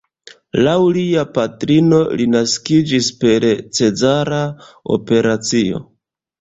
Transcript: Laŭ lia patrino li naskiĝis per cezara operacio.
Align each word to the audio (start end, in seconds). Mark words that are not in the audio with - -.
Laŭ 0.67 0.71
lia 0.95 1.25
patrino 1.35 1.99
li 2.21 2.27
naskiĝis 2.37 3.11
per 3.21 3.47
cezara 3.81 4.43
operacio. 4.99 5.87